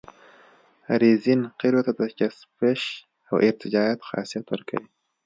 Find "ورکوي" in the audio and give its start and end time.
4.49-4.87